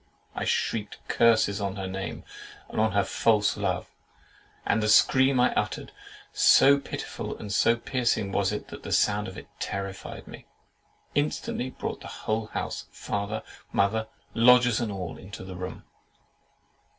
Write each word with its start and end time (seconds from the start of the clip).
I 0.33 0.45
shrieked 0.45 0.97
curses 1.07 1.61
on 1.61 1.75
her 1.75 1.85
name, 1.85 2.23
and 2.69 2.81
on 2.81 2.93
her 2.93 3.03
false 3.03 3.55
love; 3.55 3.87
and 4.65 4.81
the 4.81 4.89
scream 4.89 5.39
I 5.39 5.53
uttered 5.53 5.91
(so 6.33 6.79
pitiful 6.79 7.37
and 7.37 7.53
so 7.53 7.75
piercing 7.75 8.31
was 8.31 8.51
it, 8.51 8.69
that 8.69 8.81
the 8.81 8.91
sound 8.93 9.27
of 9.27 9.37
it 9.37 9.47
terrified 9.59 10.27
me) 10.27 10.47
instantly 11.13 11.69
brought 11.69 12.01
the 12.01 12.07
whole 12.25 12.47
house, 12.47 12.87
father, 12.89 13.43
mother, 13.71 14.07
lodgers 14.33 14.81
and 14.81 14.91
all, 14.91 15.19
into 15.19 15.43
the 15.43 15.55
room. 15.55 15.83